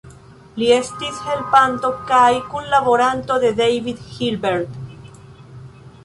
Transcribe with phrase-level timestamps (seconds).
[0.59, 4.79] Li estis helpanto kaj kunlaboranto de David Hilbert.